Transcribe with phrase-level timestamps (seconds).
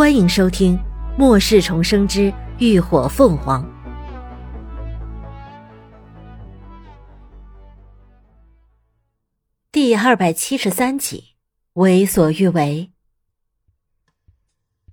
[0.00, 0.78] 欢迎收听
[1.18, 3.62] 《末世重生之浴火凤凰》
[9.70, 11.18] 第二百七十三集
[11.74, 12.90] 《为所欲为》。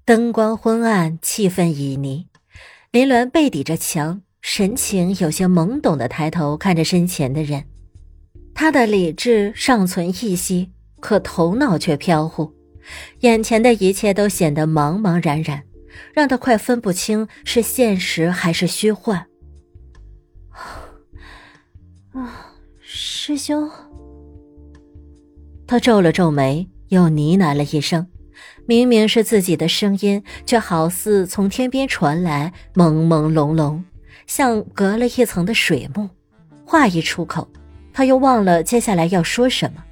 [0.04, 2.26] 灯光昏暗，气氛旖旎。
[2.92, 7.64] 林鸾背抵着墙，神情有些懵懂的抬头看着身前的人。
[8.54, 12.57] 他的理智尚存一息，可头脑却飘忽。
[13.20, 15.64] 眼前的一切都显得茫茫然然，
[16.14, 19.26] 让他快分不清是现实还是虚幻。
[22.14, 23.70] 啊，师兄！
[25.68, 28.08] 他皱了皱眉，又呢喃了一声。
[28.66, 33.82] 明明是自己的声音，却好似从天边传来，朦朦胧胧，
[34.28, 36.10] 像隔了一层的水幕。
[36.66, 37.48] 话一出口，
[37.94, 39.84] 他又忘了接下来要说什么。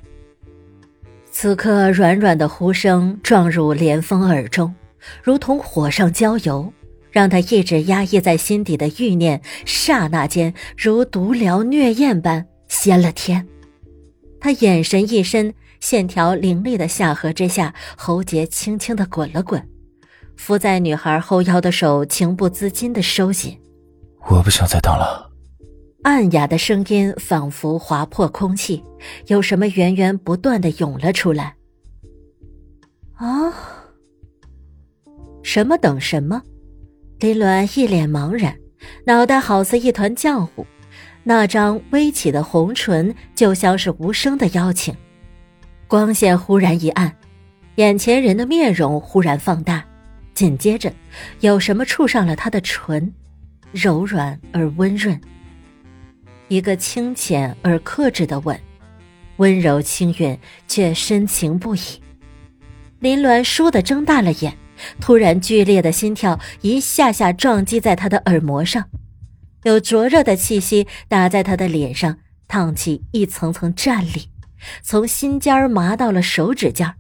[1.38, 4.74] 此刻，软软的呼声撞入连峰耳中，
[5.22, 6.72] 如同火上浇油，
[7.12, 13.46] 让他一直压抑在心底的欲念，刹那间如毒疗虐焰般掀了天。
[14.40, 19.62] 他眼神一深，线条凌厉的下颌之下，喉结轻轻的滚了滚，
[20.38, 23.60] 扶在女孩后腰的手情不自禁的收紧。
[24.30, 25.25] 我不想再等了。
[26.06, 28.84] 暗哑的声音仿佛划破空气，
[29.26, 31.56] 有什么源源不断的涌了出来。
[33.16, 33.52] 啊！
[35.42, 36.44] 什么等什么？
[37.18, 38.56] 林鸾一脸茫然，
[39.08, 40.64] 脑袋好似一团浆糊，
[41.24, 44.96] 那张微起的红唇就像是无声的邀请。
[45.88, 47.12] 光线忽然一暗，
[47.78, 49.84] 眼前人的面容忽然放大，
[50.36, 50.94] 紧接着，
[51.40, 53.12] 有什么触上了他的唇，
[53.72, 55.20] 柔软而温润。
[56.48, 58.60] 一个清浅而克制的吻，
[59.38, 61.80] 温柔轻韵，却深情不已。
[63.00, 64.58] 林鸾倏地睁大了眼，
[65.02, 68.86] 突然剧烈的心跳一下下撞击在他的耳膜上，
[69.64, 74.30] 有灼热的气息打在他的脸上，烫起一层层战栗，
[74.82, 76.96] 从心尖麻到了手指尖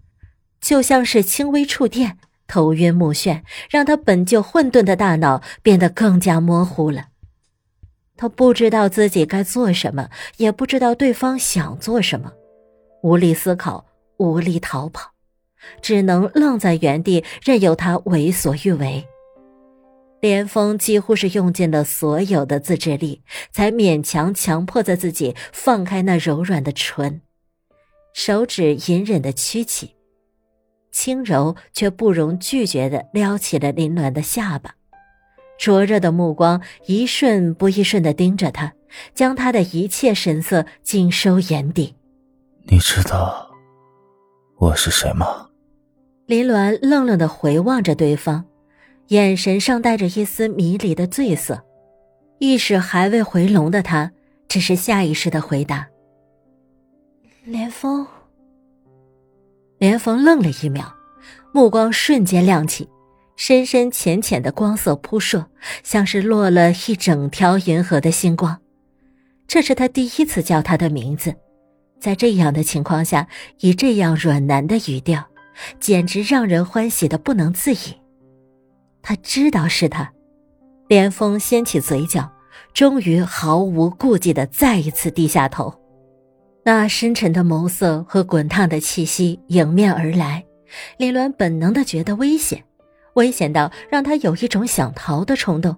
[0.60, 7.10] 就像是轻微触电，头晕目眩，让他本就混沌的大脑变得更加模糊了。
[8.18, 12.32] 他不知道自己该做什么，也不知道对方想做什么，
[13.04, 13.86] 无力思考，
[14.18, 15.12] 无力逃跑，
[15.82, 19.06] 只能愣在原地，任由他为所欲为。
[20.22, 23.22] 连峰几乎是用尽了所有的自制力，
[23.52, 27.22] 才勉强强迫着自己放开那柔软的唇，
[28.14, 29.94] 手指隐忍的屈起，
[30.92, 34.74] 轻柔却不容拒绝的撩起了林鸾的下巴。
[35.58, 38.74] 灼热的目光一瞬不一瞬的盯着他，
[39.14, 41.96] 将他的一切神色尽收眼底。
[42.66, 43.50] 你知道
[44.58, 45.50] 我是谁吗？
[46.26, 48.46] 林鸾愣愣的回望着对方，
[49.10, 51.64] 眼神上带着一丝迷离的醉色。
[52.40, 54.12] 意识还未回笼的他，
[54.48, 55.88] 只是下意识的回答
[57.46, 58.06] ：“连峰。”
[59.78, 60.94] 连峰愣了一秒，
[61.54, 62.90] 目光瞬间亮起。
[63.36, 65.46] 深深浅浅的光色扑射，
[65.84, 68.60] 像是落了一整条银河的星光。
[69.48, 71.36] 这是他第一次叫他的名字，
[72.00, 73.28] 在这样的情况下，
[73.60, 75.24] 以这样软男的语调，
[75.80, 77.78] 简直让人欢喜的不能自已。
[79.02, 80.12] 他知道是他，
[80.88, 82.32] 连峰掀起嘴角，
[82.74, 85.74] 终于毫无顾忌的再一次低下头。
[86.64, 90.44] 那深沉的眸色和滚烫的气息迎面而来，
[90.98, 92.64] 林鸾本能的觉得危险。
[93.16, 95.76] 危险到让他有一种想逃的冲动，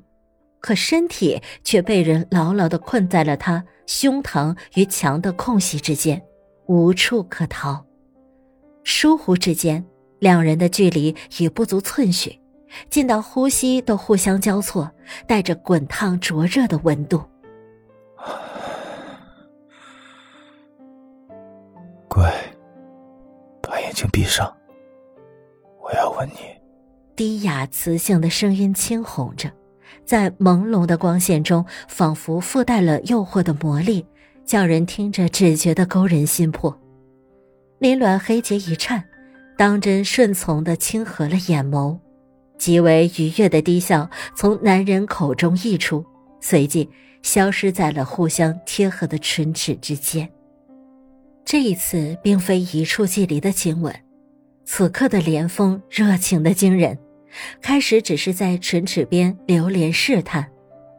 [0.59, 6.21] 可身体却被人牢牢的困在了他胸膛与墙的空隙之间，
[6.65, 7.85] 无处可逃。
[8.83, 9.85] 疏忽之间，
[10.19, 12.39] 两人的距离已不足寸许，
[12.89, 14.89] 近到呼吸都互相交错，
[15.27, 17.23] 带着滚烫灼热的温度。
[22.07, 22.33] 乖，
[23.61, 24.51] 把眼睛闭上，
[25.79, 26.56] 我要吻你。
[27.17, 29.51] 低哑磁性的声音轻哄着，
[30.05, 34.05] 在朦胧的光线中，仿佛附带了诱惑的魔力，
[34.45, 36.79] 叫人听着只觉得勾人心魄。
[37.79, 39.03] 林鸾黑睫一颤，
[39.57, 41.97] 当真顺从的轻合了眼眸，
[42.59, 46.05] 极为愉悦的低笑从男人口中溢出，
[46.39, 46.87] 随即
[47.23, 50.29] 消失在了互相贴合的唇齿之间。
[51.43, 53.91] 这一次并非一触即离的亲吻，
[54.65, 56.95] 此刻的连峰热情的惊人。
[57.61, 60.45] 开始只是在唇齿边流连试探，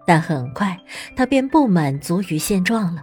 [0.06, 0.78] 但很快
[1.16, 3.02] 他便不满足于现状了。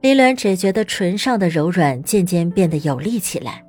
[0.00, 3.64] 林鸾只觉得唇上的柔软渐渐变得有力起来，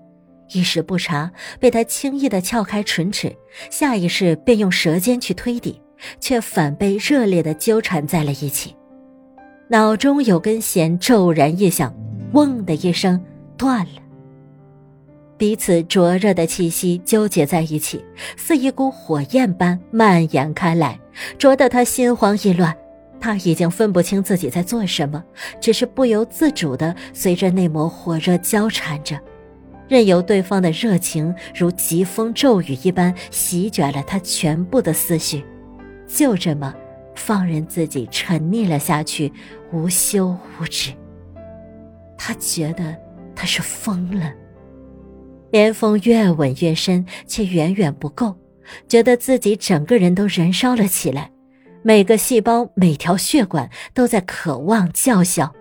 [0.54, 3.36] 一时不察，被他轻易的撬开唇齿，
[3.72, 5.82] 下意识便用舌尖去推抵，
[6.20, 8.76] 却反被热烈的纠缠在了一起。
[9.70, 11.96] 脑中有根弦骤然一响，
[12.34, 13.24] 嗡的一声
[13.58, 14.09] 断了。
[15.40, 18.04] 彼此灼热的气息纠结在一起，
[18.36, 21.00] 似一股火焰般蔓延开来，
[21.38, 22.76] 灼得他心慌意乱。
[23.22, 25.24] 他已经分不清自己在做什么，
[25.62, 29.18] 只是不由自主的随着那抹火热交缠着，
[29.88, 35.42] 任由对方的热情如疾风骤雨一般席卷了他全部的思绪，
[36.06, 36.74] 就这么
[37.16, 39.32] 放任自己沉溺了下去，
[39.72, 40.92] 无休无止。
[42.18, 42.94] 他觉得
[43.34, 44.34] 他是疯了。
[45.52, 48.36] 连峰越吻越深，却远远不够，
[48.88, 51.32] 觉得自己整个人都燃烧了起来。
[51.82, 55.54] 每个细胞、每条血管都在渴望叫嚣。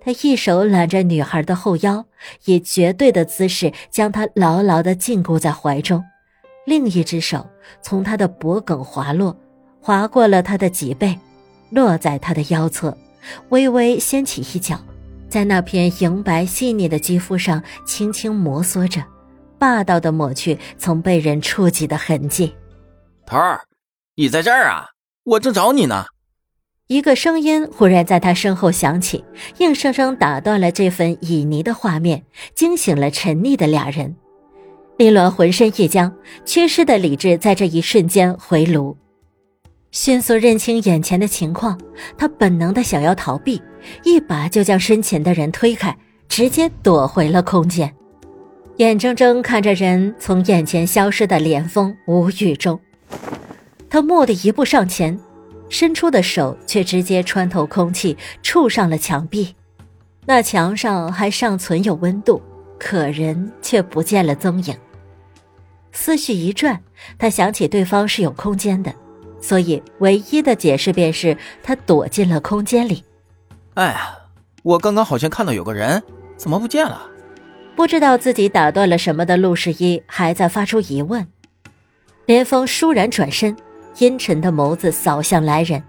[0.00, 2.04] 他一手揽着女孩的后腰，
[2.44, 6.04] 以绝对的姿势将她牢牢地禁锢在怀中，
[6.66, 7.46] 另一只手
[7.80, 9.34] 从她的脖颈滑落，
[9.80, 11.18] 划过了她的脊背，
[11.70, 12.94] 落在她的腰侧，
[13.48, 14.78] 微微掀起一角，
[15.30, 19.02] 在那片莹白细腻的肌肤上轻轻摩挲着，
[19.58, 22.54] 霸道的抹去曾被人触及的痕迹。
[23.26, 23.60] 头儿，
[24.16, 24.86] 你在这儿啊！
[25.24, 26.04] 我正找你呢，
[26.88, 29.24] 一个声音忽然在他身后响起，
[29.58, 32.22] 硬生生打断了这份旖旎的画面，
[32.54, 34.14] 惊醒了沉溺的俩人。
[34.98, 36.14] 林鸾浑身一僵，
[36.44, 38.96] 缺失的理智在这一瞬间回炉，
[39.90, 41.80] 迅速认清眼前的情况，
[42.18, 43.60] 他本能的想要逃避，
[44.04, 45.96] 一把就将身前的人推开，
[46.28, 47.92] 直接躲回了空间，
[48.78, 52.80] 眼睁睁看着人从眼前消失的连峰无语中。
[53.88, 55.16] 他蓦地一步上前，
[55.68, 59.54] 伸出的手却直接穿透空气，触上了墙壁。
[60.26, 62.42] 那墙上还尚存有温度，
[62.76, 64.76] 可人却不见了踪影。
[65.92, 66.82] 思绪一转，
[67.16, 68.92] 他想起对方是有空间的，
[69.40, 73.04] 所以唯一的解释便是他躲进了空间里。
[73.74, 74.16] 哎呀，
[74.64, 76.02] 我刚刚好像看到有个人，
[76.36, 77.06] 怎么不见了？
[77.76, 81.26] 不知道自己打断了什么的陆十一还在发出疑问。
[82.26, 83.56] 连峰倏然转身。
[83.98, 85.80] 阴沉的眸子扫向来人，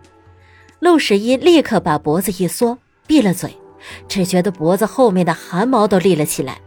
[0.80, 2.78] 陆十一立刻把脖子一缩，
[3.08, 3.58] 闭了嘴，
[4.08, 6.60] 只觉得脖子后面的汗毛都立了起来。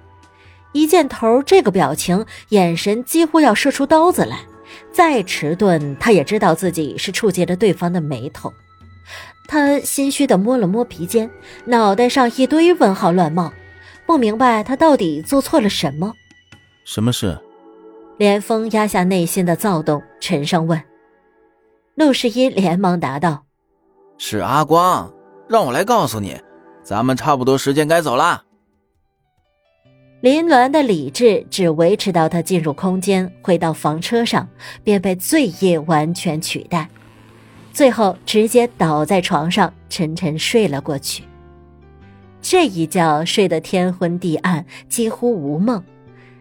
[0.72, 4.40] 一见头这个表情，眼神几乎要射出刀子来。
[4.90, 8.52] 再迟钝，他也知道自己是触及了对方的眉头。
[9.46, 11.30] 他心虚的摸了摸鼻尖，
[11.66, 13.52] 脑袋上一堆问号乱冒，
[14.08, 16.14] 不明白他到底做错了什么。
[16.86, 17.38] 什么事？
[18.16, 20.82] 连峰压下内心的躁动，沉声问。
[21.94, 23.44] 陆世一连忙答道
[24.16, 25.12] ：“是阿光，
[25.46, 26.40] 让我来告诉你，
[26.82, 28.44] 咱们差不多时间该走了。”
[30.22, 34.48] 林鸾的理智只维持到他进入空间，回到房车上，
[34.82, 36.88] 便被醉意完全取代，
[37.74, 41.24] 最后直接倒在床上，沉沉睡了过去。
[42.40, 45.82] 这一觉睡得天昏地暗，几乎无梦。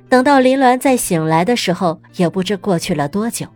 [0.09, 3.47] 等到林鸾再醒来的时候，也不知过去了多久。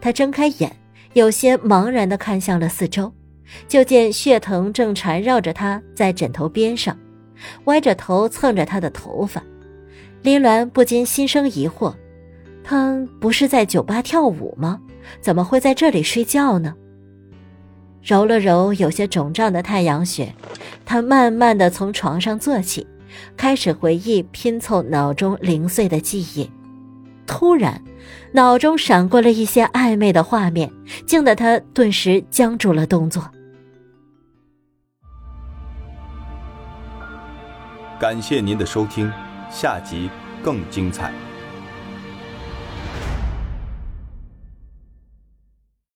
[0.00, 0.76] 他睁开眼。
[1.14, 3.12] 有些茫然地看向了四周，
[3.68, 6.98] 就见血藤正缠绕着他在枕头边上，
[7.66, 9.40] 歪着头蹭着他的头发。
[10.22, 11.94] 林鸾不禁心生疑惑：
[12.64, 14.80] 他不是在酒吧跳舞吗？
[15.20, 16.74] 怎么会在这里睡觉呢？
[18.04, 20.34] 揉了揉有些肿胀的太阳穴，
[20.84, 22.86] 他慢慢的从床上坐起，
[23.36, 26.50] 开始回忆拼凑脑中零碎的记忆。
[27.26, 27.80] 突然。
[28.32, 30.70] 脑中闪过了一些暧昧的画面，
[31.06, 33.30] 惊得他顿时僵住了动作。
[37.98, 39.10] 感谢您的收听，
[39.50, 40.10] 下集
[40.42, 41.12] 更精彩。